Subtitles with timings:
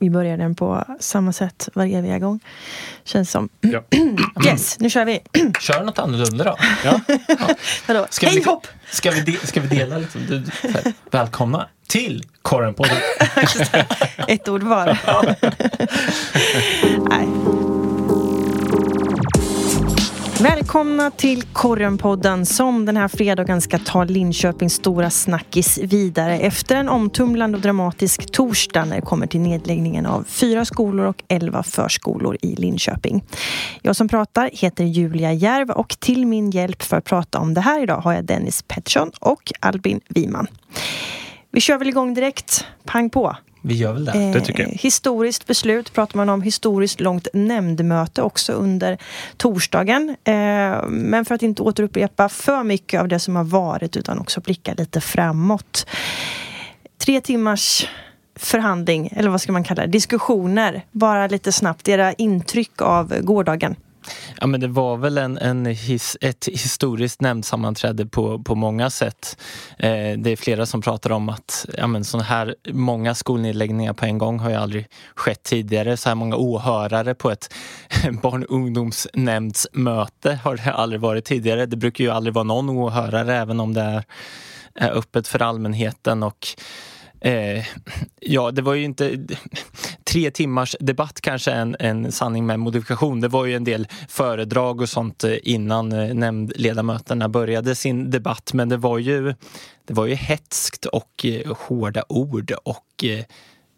[0.00, 2.40] vi börjar den på samma sätt varje eviga gång.
[3.04, 3.48] Känns som.
[3.60, 3.82] Ja.
[4.46, 5.20] yes, nu kör vi.
[5.60, 6.56] Kör något annorlunda då.
[6.84, 7.00] Ja.
[7.86, 8.06] Vadå?
[8.10, 8.66] Ska Hej vi, hopp!
[8.90, 10.20] Ska vi, de, ska vi dela liksom?
[10.28, 12.96] Du, här, välkomna till Korrenpodden.
[14.28, 14.98] Ett ord var.
[17.08, 17.53] Nej.
[20.74, 26.88] Välkomna till Korrenpodden som den här fredagen ska ta Linköpings stora snackis vidare efter en
[26.88, 32.36] omtumlande och dramatisk torsdag när det kommer till nedläggningen av fyra skolor och elva förskolor
[32.42, 33.24] i Linköping.
[33.82, 37.60] Jag som pratar heter Julia Järv och till min hjälp för att prata om det
[37.60, 40.46] här idag har jag Dennis Pettersson och Albin Wiman.
[41.50, 42.66] Vi kör väl igång direkt.
[42.84, 43.36] Pang på!
[43.66, 44.12] Vi gör väl det.
[44.32, 44.72] det tycker jag.
[44.72, 48.98] Eh, historiskt beslut pratar man om historiskt långt nämndmöte också under
[49.36, 50.16] torsdagen.
[50.24, 54.40] Eh, men för att inte återupprepa för mycket av det som har varit utan också
[54.40, 55.86] blicka lite framåt.
[56.98, 57.88] Tre timmars
[58.36, 60.84] förhandling, eller vad ska man kalla det, diskussioner.
[60.92, 63.76] Bara lite snabbt, era intryck av gårdagen.
[64.40, 69.38] Ja, men det var väl en, en his, ett historiskt nämndsammanträde på, på många sätt.
[69.78, 74.04] Eh, det är flera som pratar om att ja, men sån här många skolnedläggningar på
[74.04, 75.96] en gång har ju aldrig skett tidigare.
[75.96, 77.54] Så här många åhörare på ett
[78.22, 81.66] barn och ungdomsnämndsmöte har det aldrig varit tidigare.
[81.66, 84.04] Det brukar ju aldrig vara någon åhörare även om det är,
[84.74, 86.22] är öppet för allmänheten.
[86.22, 86.46] och
[87.24, 87.64] Eh,
[88.20, 89.18] ja, det var ju inte
[90.14, 93.20] tre timmars debatt kanske en, en sanning med modifikation.
[93.20, 98.50] Det var ju en del föredrag och sånt eh, innan eh, nämndledamöterna började sin debatt.
[98.52, 99.34] Men det var ju,
[99.84, 103.04] det var ju hetskt och eh, hårda ord och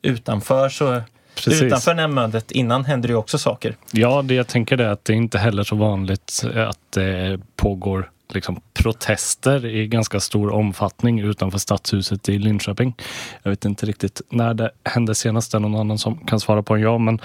[0.03, 1.03] utanför så
[1.35, 1.63] Precis.
[1.63, 3.77] Utanför nämndmötet innan hände det ju också saker.
[3.93, 8.11] Ja, det jag tänker är att det är inte heller så vanligt att det pågår
[8.35, 12.95] liksom protester i ganska stor omfattning utanför stadshuset i Linköping.
[13.43, 16.63] Jag vet inte riktigt när det hände senast, det är någon annan som kan svara
[16.63, 17.01] på än jag.
[17.01, 17.21] Men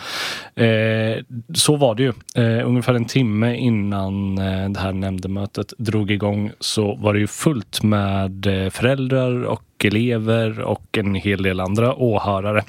[0.56, 2.14] eh, så var det ju.
[2.36, 7.28] Eh, ungefär en timme innan eh, det här nämndemötet drog igång så var det ju
[7.28, 12.64] fullt med eh, föräldrar och elever och en hel del andra åhörare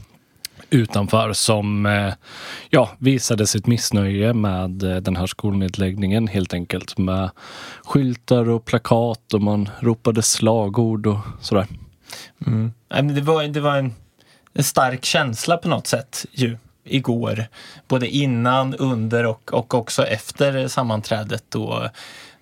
[0.73, 2.15] utanför som eh,
[2.71, 7.31] ja, visade sitt missnöje med eh, den här skolnedläggningen helt enkelt med
[7.85, 11.67] skyltar och plakat och man ropade slagord och sådär.
[12.47, 12.73] Mm.
[13.15, 13.95] Det var, det var en,
[14.55, 17.47] en stark känsla på något sätt ju igår.
[17.89, 21.89] Både innan, under och, och också efter sammanträdet då,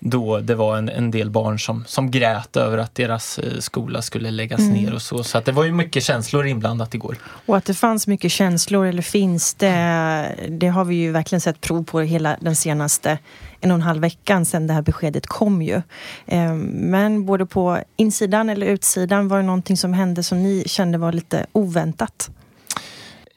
[0.01, 4.03] då det var en, en del barn som, som grät över att deras eh, skola
[4.03, 4.73] skulle läggas Mm.
[4.73, 5.25] ner och så.
[5.25, 7.17] Så att det var ju mycket känslor inblandat igår.
[7.47, 11.61] Och att det fanns mycket känslor, eller finns det, det har vi ju verkligen sett
[11.61, 13.19] prov på hela den senaste
[13.61, 15.83] en och en halv veckan sedan det här beskedet kom ju.
[16.27, 20.99] Eh, Men både på insidan eller utsidan, var det någonting som hände som ni kände
[20.99, 22.31] var lite oväntat?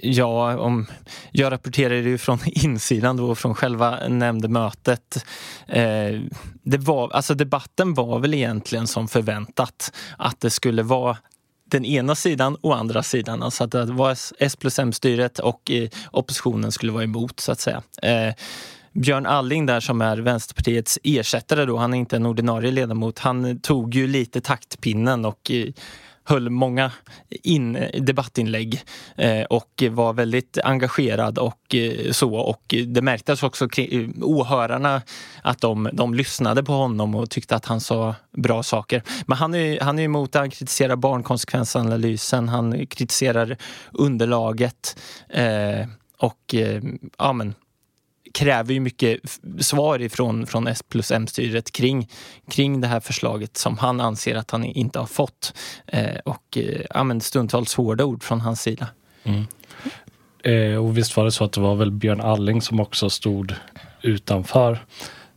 [0.06, 0.86] Ja, om,
[1.32, 5.26] jag rapporterade ju från insidan då, från själva nämndmötet.
[5.68, 6.22] Eh,
[6.64, 11.18] det var, alltså debatten var väl egentligen som förväntat att det skulle vara
[11.66, 13.44] den ena sidan och andra sidan.
[13.44, 17.60] Alltså att det var S- plus M-styret och eh, oppositionen skulle vara emot så att
[17.60, 17.82] säga.
[18.02, 18.34] Eh,
[18.94, 23.60] Björn Alling där som är Vänsterpartiets ersättare då, han är inte en ordinarie ledamot, han
[23.60, 25.68] tog ju lite taktpinnen och eh,
[26.24, 26.92] höll många
[27.30, 28.82] in, debattinlägg
[29.16, 32.36] eh, och var väldigt engagerad och eh, så.
[32.36, 35.02] Och det märktes också kring, eh, åhörarna
[35.42, 39.04] att de, de lyssnade på honom och tyckte att han sa bra saker.
[39.26, 43.58] Men han är, han är emot, han kritiserar barnkonsekvensanalysen, han kritiserar
[43.92, 46.82] underlaget eh, och eh,
[47.18, 47.54] ja men
[48.34, 49.20] kräver ju mycket
[49.60, 52.10] svar ifrån från S plus M-styret kring,
[52.52, 55.54] kring det här förslaget som han anser att han inte har fått.
[55.88, 58.88] Eh, och eh, stundtals hårda ord från hans sida.
[60.44, 63.54] Eh, och visst var det så att det var väl Björn Alling som också stod
[64.02, 64.80] utanför.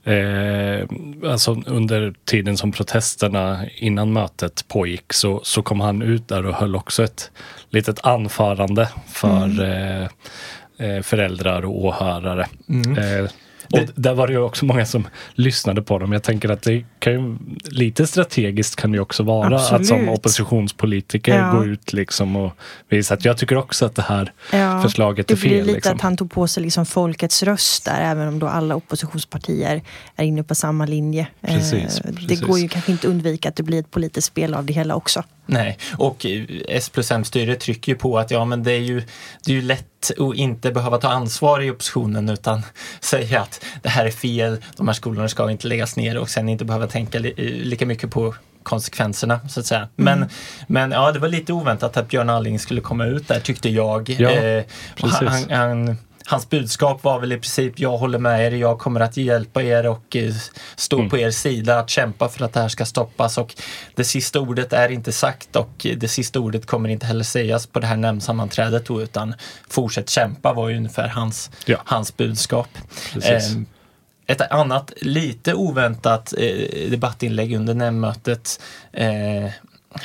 [0.06, 0.88] Eh,
[1.30, 6.54] alltså under tiden som protesterna innan mötet pågick så, så kom han ut där och
[6.54, 7.30] höll också ett
[7.70, 10.08] litet anförande för eh, eh,
[11.02, 12.46] föräldrar och åhörare.
[12.98, 13.30] Eh,
[13.72, 16.12] och där var det ju också många som lyssnade på dem.
[16.12, 19.76] Jag tänker att det kan ju, lite strategiskt kan det ju också vara att som
[19.76, 20.08] Absolut.
[20.08, 21.52] oppositionspolitiker Ja.
[21.52, 22.52] gå ut liksom och
[22.88, 25.60] visa att jag tycker också att det här Ja, förslaget det är blir fel.
[25.66, 25.94] lite Liksom.
[25.96, 29.82] att han tog på sig liksom folkets röst där, även om då alla oppositionspartier
[30.16, 31.26] är inne på samma linje.
[31.42, 32.40] Eh, Precis, Det precis.
[32.40, 35.22] går ju kanske inte undvika att det blir ett politiskt spel av det hela också.
[35.48, 39.02] Nej, och eh, S plus M-styret trycker ju på att ja, men det är ju,
[39.44, 42.62] det är ju lätt att inte behöva ta ansvar i oppositionen utan
[43.00, 46.48] säga att det här är fel, de här skolorna ska inte läggas ner och sen
[46.48, 49.88] inte behöva tänka li, lika mycket på konsekvenserna så att säga.
[49.96, 50.28] Men, mm.
[50.66, 54.10] men ja, det var lite oväntat att Björn Alling skulle komma ut där tyckte jag.
[54.18, 54.64] Ja, eh,
[55.00, 59.16] han, han, hans budskap var väl i princip jag håller med er, jag kommer att
[59.16, 60.34] hjälpa er och eh,
[60.76, 61.10] stå mm.
[61.10, 63.54] på er sida att kämpa för att det här ska stoppas och
[63.94, 67.80] det sista ordet är inte sagt och det sista ordet kommer inte heller sägas på
[67.80, 69.34] det här nämndsammanträdet då utan
[69.68, 71.76] fortsätt kämpa var ju ungefär hans, ja.
[71.84, 72.68] hans budskap.
[73.22, 73.42] Eh,
[74.26, 78.60] ett annat lite oväntat eh, debattinlägg under nämndmötet
[78.92, 79.50] eh,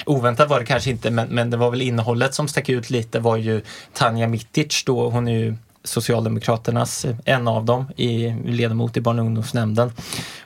[0.05, 3.19] Oväntat var det kanske inte, men, men det var väl innehållet som stack ut lite
[3.19, 3.61] var ju
[3.93, 9.25] Tanja Mitic då, hon är ju Socialdemokraternas, en av dem, i ledamot i barn och
[9.25, 9.91] ungdomsnämnden.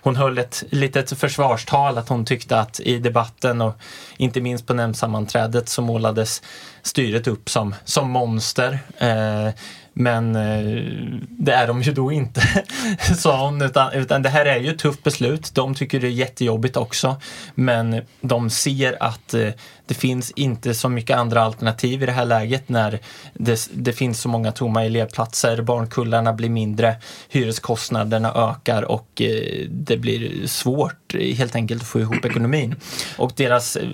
[0.01, 3.75] Hon höll ett litet försvarstal att hon tyckte att i debatten och
[4.17, 6.41] inte minst på nämndsammanträdet så målades
[6.81, 8.79] styret upp som, som monster.
[8.97, 9.49] Eh,
[9.97, 10.81] men eh,
[11.29, 12.41] det är de ju då inte,
[13.17, 13.61] sa hon.
[13.61, 15.55] Utan, utan det här är ju ett tufft beslut.
[15.55, 17.15] De tycker det är jättejobbigt också.
[17.55, 19.49] Men de ser att eh,
[19.85, 22.99] det finns inte så mycket andra alternativ i det här läget när
[23.33, 26.95] det, det finns så många tomma elevplatser, barnkullarna blir mindre,
[27.29, 32.75] hyreskostnaderna ökar och eh, det blir svårt helt enkelt att få ihop ekonomin.
[33.17, 33.89] Och deras eh,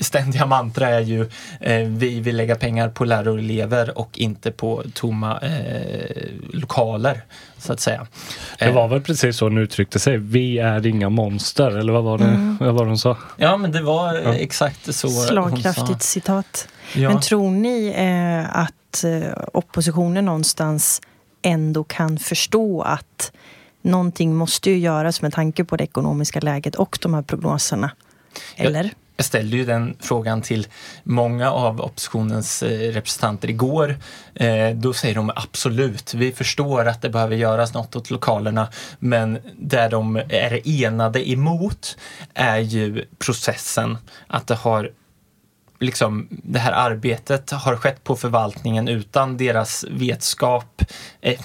[0.00, 4.50] ständiga mantra är ju eh, vi vill lägga pengar på lärare och elever och inte
[4.50, 7.22] på tomma eh, lokaler
[7.58, 8.06] så att säga.
[8.58, 10.16] Det var väl precis så hon uttryckte sig.
[10.16, 12.56] Vi är inga monster eller vad var det, mm.
[12.60, 13.16] vad var hon sa?
[13.36, 14.34] Ja men det var ja.
[14.34, 16.68] exakt så Slagkraftigt citat.
[16.94, 17.08] Ja.
[17.08, 21.02] Men tror ni eh, att eh, oppositionen någonstans
[21.42, 23.32] ändå kan förstå att
[23.82, 27.90] någonting måste ju göras med tanke på det ekonomiska läget och de här prognoserna?
[28.56, 28.84] Eller?
[28.84, 30.66] Jag, jag ställde ju den frågan till
[31.04, 33.96] många av oppositionens eh, representanter igår.
[34.34, 38.68] Eh, då säger de absolut, vi förstår att det behöver göras något åt lokalerna
[38.98, 41.96] men där de är enade emot
[42.34, 43.98] är ju processen.
[44.26, 44.90] Att det har
[45.80, 50.82] liksom, det här arbetet har skett på förvaltningen utan deras vetskap
[51.20, 51.40] eh,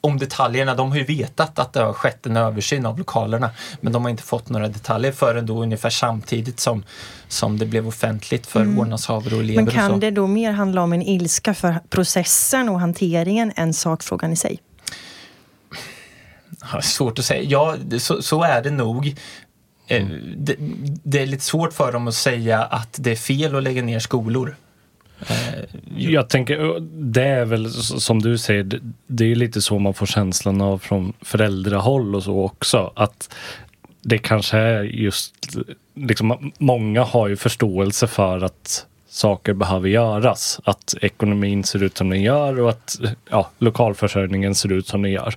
[0.00, 0.74] om detaljerna.
[0.74, 3.50] De har ju vetat att det har skett en översyn av lokalerna
[3.80, 6.84] men de har inte fått några detaljer förrän då ungefär samtidigt som,
[7.28, 8.76] som det blev offentligt för mm.
[8.76, 9.62] vårdnadshavare och elever.
[9.62, 14.32] Men kan det då mer handla om en ilska för processen och hanteringen än sakfrågan
[14.32, 14.60] i sig?
[16.82, 17.42] Svårt att säga.
[17.42, 19.16] Ja, så, så är det nog.
[19.88, 20.34] Mm.
[20.36, 20.56] Det,
[21.02, 23.98] det, är lite svårt för dem att säga att det är fel att lägga ner
[23.98, 24.56] skolor.
[25.20, 25.64] Eh,
[25.96, 30.06] Jag tänker, eh, det är väl som du säger, det är lite så man får
[30.06, 32.92] känslan av från föräldrahåll och så också.
[32.96, 33.34] Att
[34.02, 35.34] det kanske är just,
[35.94, 40.60] liksom, många har ju förståelse för att saker behöver göras.
[40.64, 43.00] Att ekonomin ser ut som den gör och att
[43.30, 45.34] ja, lokalförsörjningen ser ut som den gör.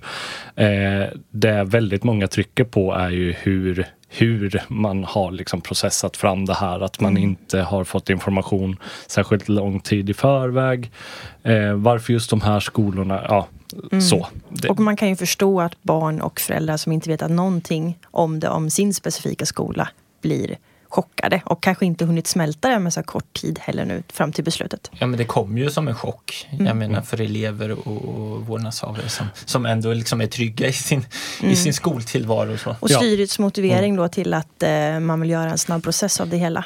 [0.56, 6.44] Eh, det väldigt många trycker på är ju hur hur man har liksom processat fram
[6.44, 6.80] det här.
[6.80, 7.22] Att man mm.
[7.22, 8.76] inte har fått information
[9.06, 10.90] särskilt lång tid i förväg.
[11.42, 13.48] Eh, varför just de här skolorna, ja
[13.92, 14.02] mm.
[14.02, 14.26] så.
[14.48, 14.68] Det.
[14.68, 18.48] Och man kan ju förstå att barn och föräldrar som inte vet någonting om det,
[18.48, 19.88] om sin specifika skola,
[20.22, 20.56] blir
[20.92, 24.44] chockade och kanske inte hunnit smälta det med så kort tid heller nu fram till
[24.44, 24.90] beslutet.
[24.92, 26.48] Ja men det kom ju som en chock.
[26.50, 26.66] Mm.
[26.66, 31.06] Jag menar för elever och, och vårdnadshavare som, som ändå liksom är trygga i sin,
[31.40, 31.52] mm.
[31.52, 32.52] i sin skoltillvaro.
[32.52, 32.76] Och, så.
[32.80, 33.44] och styrets ja.
[33.44, 36.64] motivering då till att eh, man vill göra en snabb process av det hela.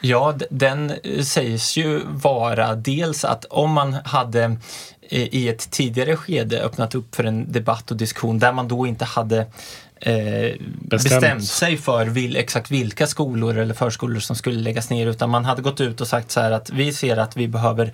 [0.00, 0.92] Ja, den
[1.22, 4.52] sägs ju vara dels att om man hade eh,
[5.10, 9.04] i ett tidigare skede öppnat upp för en debatt och diskussion där man då inte
[9.04, 9.46] hade
[10.00, 11.44] eh, bestämt.
[11.44, 15.62] sig för vil, exakt vilka skolor eller förskolor som skulle läggas ner utan man hade
[15.62, 17.92] gått ut och sagt så här att vi ser att vi behöver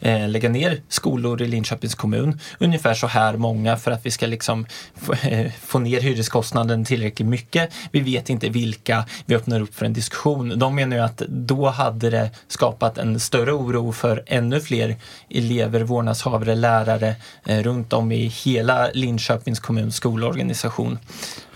[0.00, 2.40] eh, lägga ner skolor i Linköpings kommun.
[2.58, 7.28] Ungefär så här många för att vi ska liksom få, eh, få ner hyreskostnaden tillräckligt
[7.28, 7.72] mycket.
[7.92, 9.04] Vi vet inte vilka.
[9.26, 10.58] Vi öppnar upp för en diskussion.
[10.58, 14.96] De menar ju att då hade det skapat en större oro för ännu fler
[15.30, 17.14] elever, vårdnadshavare, lärare
[17.46, 20.98] eh, runt om i hela Linköpings kommuns skolorganisation.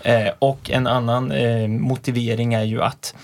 [0.01, 3.15] Eh, och en annan eh, motivering är ju att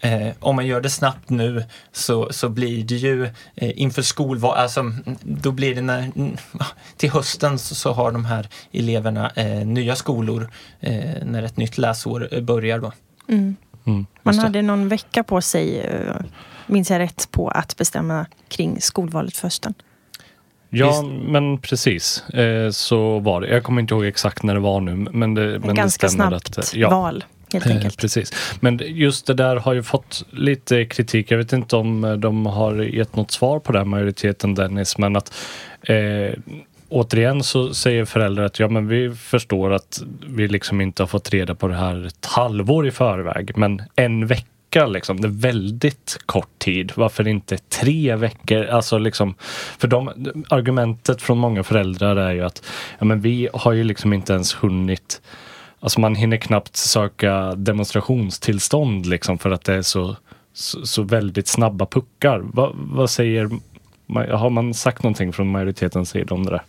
[0.00, 4.56] Eh, om man gör det snabbt nu så, så blir det ju eh, inför skolval,
[4.56, 4.92] alltså
[5.22, 6.10] då blir det när,
[6.96, 11.78] till hösten så, så har de här eleverna eh, nya skolor eh, när ett nytt
[11.78, 12.92] läsår börjar då.
[13.28, 13.56] Mm.
[13.86, 16.16] Mm, man hade någon vecka på sig, eh,
[16.66, 19.74] minns jag rätt, på att bestämma kring skolvalet för hösten.
[20.70, 22.28] Ja, men precis.
[22.28, 23.48] Eh, så var det.
[23.48, 24.96] Jag kommer inte ihåg exakt när det var nu.
[24.96, 26.90] Men det, men ganska det snabbt att, ja.
[26.90, 27.98] val helt eh, enkelt.
[27.98, 28.32] Precis.
[28.60, 31.30] Men just det där har ju fått lite kritik.
[31.30, 35.34] Jag vet inte om de har gett något svar på det, majoriteten Dennis, men att
[35.82, 36.34] eh,
[36.88, 41.30] återigen så säger föräldrar att ja, men vi förstår att vi liksom inte har fått
[41.30, 45.20] reda på det här ett halvår i förväg, men en vecka vecka liksom.
[45.20, 46.92] Det är väldigt kort tid.
[46.94, 48.64] Varför inte tre veckor?
[48.64, 49.34] Alltså liksom,
[49.78, 50.10] för de,
[50.48, 52.62] argumentet från många föräldrar är ju att
[52.98, 55.20] ja, men vi har ju liksom inte ens hunnit
[55.80, 60.16] Alltså man hinner knappt söka demonstrationstillstånd liksom för att det är så,
[60.52, 62.38] så, så väldigt snabba puckar.
[62.38, 63.50] Va, vad säger,
[64.36, 66.62] har man sagt någonting från majoritetens sida om det där?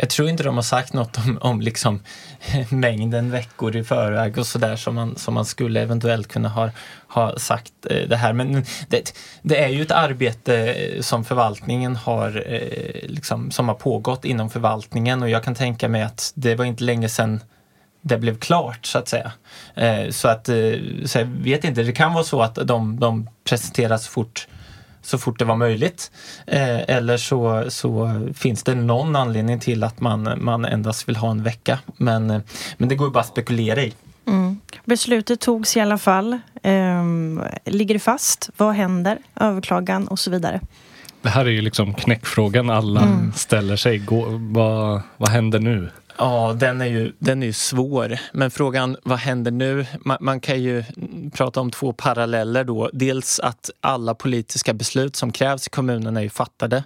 [0.00, 2.00] Jag tror inte de har sagt något om, om liksom
[2.70, 6.70] mängden veckor i förväg och sådär som man, som man skulle eventuellt kunna ha,
[7.08, 8.32] ha sagt eh, det här.
[8.32, 13.74] Men det, det, är ju ett arbete eh, som förvaltningen har, eh, liksom, som har
[13.74, 17.40] pågått inom förvaltningen och jag kan tänka mig att det var inte länge sedan
[18.08, 19.32] det blev klart så att säga.
[20.10, 20.46] så att,
[21.04, 24.46] så jag vet inte, det kan vara så att de, de presenteras fort
[25.08, 26.10] så fort det var möjligt.
[26.46, 31.30] Eh, eller så, så finns det någon anledning till att man, man endast vill ha
[31.30, 31.78] en vecka.
[31.96, 32.40] Men, eh,
[32.76, 33.92] men det går ju bara att spekulera i.
[34.26, 34.60] Mm.
[34.84, 36.38] Beslutet togs i alla fall.
[36.62, 38.50] Ehm, ligger det fast?
[38.56, 39.18] Vad händer?
[39.40, 40.60] Överklagan och så vidare.
[41.22, 43.32] Det här är ju liksom knäckfrågan alla mm.
[43.32, 43.98] ställer sig.
[43.98, 45.90] Gå, vad, vad händer nu?
[46.18, 48.18] Ja, den är ju, den är ju svår.
[48.32, 49.86] Men frågan, vad händer nu?
[50.00, 50.84] Man, man, kan ju
[51.32, 52.90] prata om två paralleller då.
[52.92, 56.84] Dels att alla politiska beslut som krävs i kommunen är ju fattade.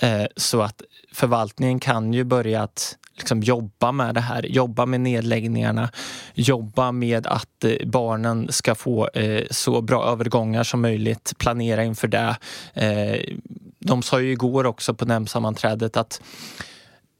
[0.00, 5.00] Eh, så att förvaltningen kan ju börja att liksom jobba med det här, jobba med
[5.00, 5.90] nedläggningarna,
[6.34, 12.08] jobba med att eh, barnen ska få eh, så bra övergångar som möjligt, planera inför
[12.08, 12.36] det.
[12.74, 13.36] Eh,
[13.78, 16.20] de sa ju igår också på nämndsammanträdet att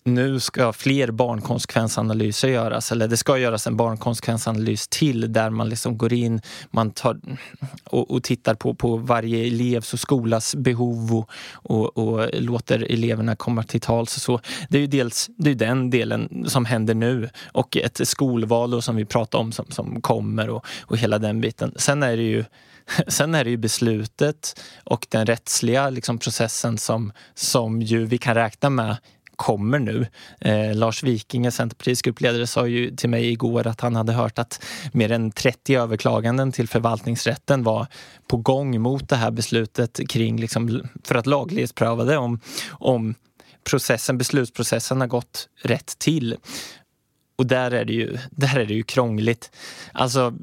[0.05, 5.99] nu ska fler barnkonsekvensanalyser göras, eller det ska göras en barnkonsekvensanalys till där man liksom
[5.99, 6.41] går in
[6.71, 7.21] man tar,
[7.85, 13.37] och, och tittar på, på varje elevs och skolas behov och, och, och, låter eleverna
[13.37, 14.13] komma till tals.
[14.13, 18.83] Så det är ju dels det är den delen som händer nu och ett skolval
[18.83, 21.75] som vi pratar om som, som kommer och, och hela den biten.
[21.77, 22.45] Sen är det ju
[23.09, 28.35] Sen är det ju beslutet och den rättsliga liksom, processen som, som ju vi kan
[28.35, 28.97] räkna med
[29.43, 30.07] kommer nu.
[30.41, 34.65] Eh, Lars Wikinge, Centerpartiets gruppledare, sa ju till mig igår att han hade hört att
[34.93, 37.87] mer än 30 överklaganden till förvaltningsrätten var
[38.27, 43.15] på gång mot det här beslutet kring, liksom, för att laglighetspröva det om, om
[43.65, 46.37] processen, beslutsprocessen har gått rätt till.
[47.37, 49.51] Och där är det ju, där är det ju krångligt.
[49.93, 50.35] Alltså,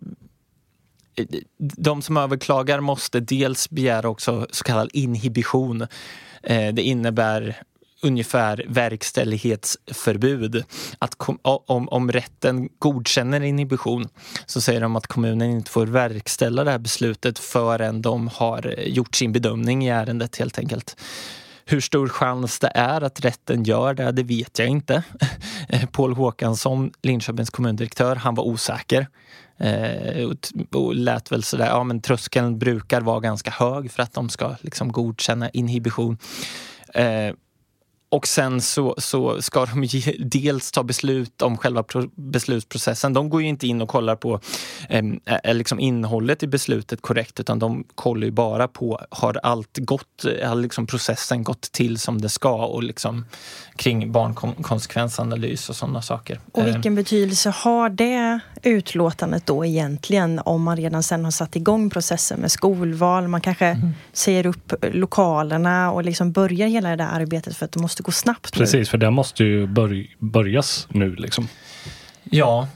[1.58, 5.82] de som överklagar måste dels begära också så kallad inhibition.
[6.44, 7.62] Eh, det innebär
[8.01, 10.63] ungefär verkställighetsförbud.
[11.00, 14.08] Att om, om rätten godkänner inhibition
[14.46, 19.15] så säger de att kommunen inte får verkställa det här beslutet förrän de har gjort
[19.15, 20.96] sin bedömning i ärendet helt enkelt.
[21.65, 25.03] Hur stor chans det är att rätten gör det, det vet jag inte.
[25.91, 29.08] Paul Håkansson, Linköpings kommundirektör, han var osäker.
[29.60, 30.29] Eh,
[30.72, 34.56] och lät väl sådär, ja men tröskeln brukar vara ganska hög för att de ska
[34.62, 36.18] liksom godkänna inhibition.
[36.94, 37.34] Eh,
[38.12, 43.13] och sen så, så ska de ge, dels ta beslut om själva pro, beslutsprocessen.
[43.13, 44.39] De går ju inte in och kollar på
[44.89, 45.04] eh,
[45.54, 50.56] liksom innehållet i beslutet korrekt utan de kollar ju bara på har allt gått, har
[50.56, 53.25] liksom processen gått till som det ska och liksom
[53.75, 56.39] kring barnkonsekvensanalys och sådana saker.
[56.51, 61.89] Och vilken betydelse har det utlåtandet då egentligen om man redan sen har satt igång
[61.89, 63.89] processen med skolval, man kanske mm.
[64.13, 68.12] säger upp lokalerna och liksom börjar hela det där arbetet för att det måste gå
[68.12, 68.53] snabbt.
[68.53, 68.86] Precis, nu.
[68.86, 71.48] för det måste ju börj börjas nu liksom.
[72.24, 72.68] Ja,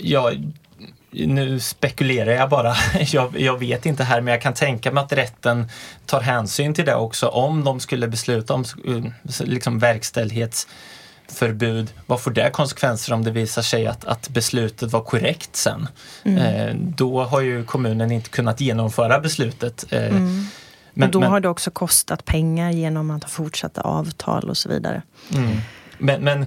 [0.00, 0.52] jag,
[1.12, 2.74] nu spekulerar jag bara.
[3.12, 5.68] Jag, jag, vet inte här, men jag kan tänka mig att rätten
[6.06, 8.64] tar hänsyn till det också om de skulle besluta om
[9.40, 11.92] liksom verkställighetsförbud.
[12.06, 15.88] Vad får det konsekvenser om det visar sig att, att beslutet var korrekt sen?
[16.24, 16.38] Mm.
[16.38, 19.92] Eh, då har ju kommunen inte kunnat genomföra beslutet.
[19.92, 20.46] Eh, mm.
[20.94, 24.68] Men, då men, har det också kostat pengar genom att ha fortsatta avtal och så
[24.68, 25.02] vidare.
[25.34, 25.56] Mm.
[25.98, 26.46] Men, men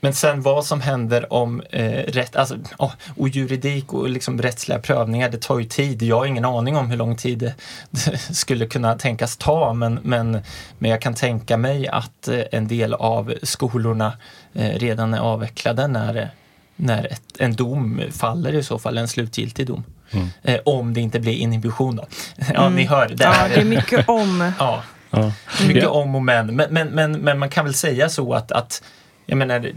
[0.00, 4.78] men sen vad som händer om eh, rätt, alltså, oh, och juridik och liksom rättsliga
[4.78, 6.02] prövningar, det tar ju tid.
[6.02, 7.54] Jag har ingen aning om hur lång tid det,
[7.90, 10.38] det skulle kunna tänkas ta men, men,
[10.78, 14.12] men jag kan tänka mig att eh, en del av skolorna
[14.52, 16.30] eh, redan är avvecklade när,
[16.76, 19.84] när ett, en dom faller i så fall, en slutgiltig dom.
[20.10, 20.28] Mm.
[20.42, 22.06] Eh, om det inte blir inhibition då.
[22.54, 22.74] ja, mm.
[22.74, 23.08] ni hör.
[23.08, 24.52] Det är, ja, det är mycket om.
[24.58, 25.32] ja, ja.
[25.66, 26.56] Mycket om och men.
[26.56, 28.82] Men, men, men, men man kan väl säga så att, att
[29.26, 29.72] jag menar,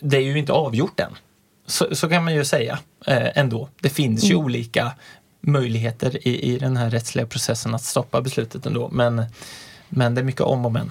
[0.00, 1.12] det är ju inte avgjort än.
[1.66, 3.68] Så, så kan man ju säga eh, ändå.
[3.80, 4.44] Det finns ju mm.
[4.44, 4.92] olika
[5.40, 8.88] möjligheter i, i den här rättsliga processen att stoppa beslutet ändå.
[8.92, 9.24] Men,
[9.88, 10.90] men det är mycket om och men.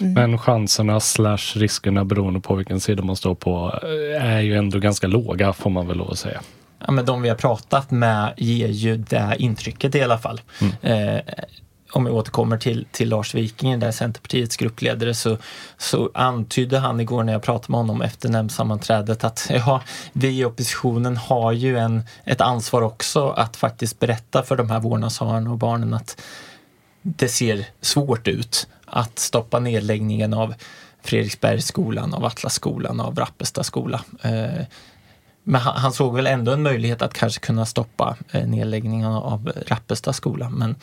[0.00, 0.12] Mm.
[0.12, 4.78] Men chanserna slash riskerna beroende på vilken sida man står på eh, är ju ändå
[4.78, 6.40] ganska låga får man väl lov att säga.
[6.86, 10.40] ja, men de vi har pratat med ger ju det intrycket i alla fall.
[10.60, 11.16] Mm.
[11.16, 11.22] Eh,
[11.92, 15.38] om jag återkommer till, till Lars Viking, där Centerpartiets gruppledare, så,
[15.78, 20.44] så antydde han igår när jag pratade med honom efter nämndsammanträdet att ja, vi i
[20.44, 25.58] oppositionen har ju en, ett ansvar också att faktiskt berätta för de här vårdnadshavarna och
[25.58, 26.20] barnen att
[27.02, 30.54] det ser svårt ut att stoppa nedläggningen av
[31.02, 34.00] Fredriksbergsskolan, av Atlasskolan, av Rappesta skola.
[34.22, 34.64] Eh,
[35.44, 40.12] men han, såg väl ändå en möjlighet att kanske kunna stoppa eh, nedläggningen av Rappesta
[40.12, 40.50] skola.
[40.50, 40.76] Men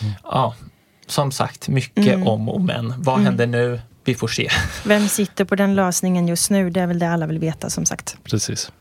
[0.00, 0.12] mm.
[0.24, 0.54] ja,
[1.06, 2.28] som sagt, mycket mm.
[2.28, 2.94] om och men.
[2.98, 3.26] Vad mm.
[3.26, 3.80] händer nu?
[4.04, 4.50] Vi får se.
[4.84, 6.70] Vem sitter på den lösningen just nu?
[6.70, 8.16] Det är väl det alla vill veta som sagt.
[8.24, 8.72] Precis.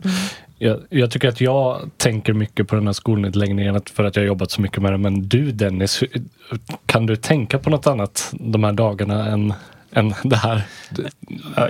[0.64, 4.52] Jag, jag, tycker att jag tänker mycket på den här skolnedläggningen för att jag jobbat
[4.52, 4.98] så mycket med det.
[4.98, 6.04] Men du Dennis,
[6.86, 9.54] kan du tänka på något annat de här dagarna än
[9.96, 10.64] än det här.
[10.90, 11.10] Du,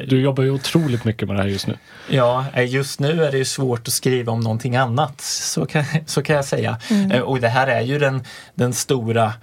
[0.07, 1.77] du, jobbar ju otroligt mycket med det här just nu.
[2.09, 5.21] Ja, eh, just nu är det ju svårt att skriva om någonting annat.
[5.21, 6.77] Så kan, så kan jag säga.
[6.89, 7.11] Mm.
[7.11, 8.23] Eh, och det här är ju den,
[8.55, 9.33] den stora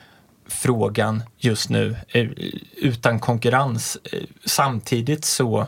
[0.49, 2.29] frågan just nu eh,
[2.77, 3.99] utan konkurrens.
[4.45, 5.67] Samtidigt så,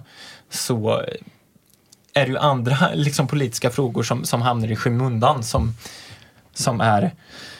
[0.50, 1.02] så
[2.14, 5.74] är det ju andra liksom, politiska frågor som, som hamnar i skymundan som,
[6.54, 7.12] som är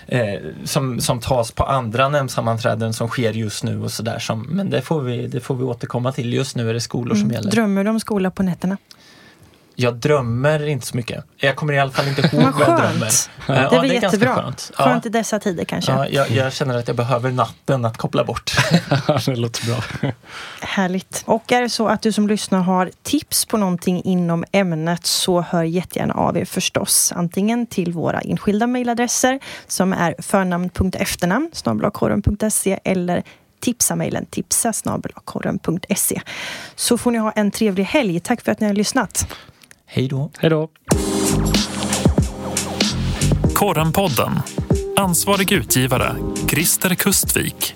[0.07, 4.23] eh, som, som tas på andra nämndsammanträden som sker just nu och sådär.
[4.49, 6.33] Men det får, vi, det får vi återkomma till.
[6.33, 7.21] Just nu är det skolor mm.
[7.21, 7.51] som gäller.
[7.51, 8.77] Drömmer du om skola på nätterna?
[9.75, 11.25] Jag drömmer inte så mycket.
[11.37, 13.11] Jag kommer i alla fall inte ihåg vad jag drömmer.
[13.47, 14.35] Det är väl ja, jättebra.
[14.35, 14.73] Skönt.
[14.79, 14.85] Ja.
[14.85, 15.93] skönt i dessa tider kanske.
[15.93, 18.53] Ja, jag, jag, känner att jag behöver natten att koppla bort.
[19.27, 20.13] det låter bra.
[20.61, 21.23] Härligt.
[21.27, 25.41] Och är det så att du som lyssnar har tips på någonting inom ämnet så
[25.41, 27.13] hör jättegärna av er förstås.
[27.17, 33.23] Antingen till våra enskilda mejladresser som är förnamn.efternamn snabelakorren.se eller
[33.61, 34.73] tipsa mejlen tipsa
[36.77, 38.21] Så får ni ha en trevlig helg.
[38.21, 39.37] Tack för att ni har lyssnat.
[39.95, 40.31] Hej då.
[40.39, 40.69] Hej då.
[43.55, 44.31] Korrenpodden.
[44.97, 46.17] Ansvarig utgivare
[46.51, 47.75] Christer Kustvik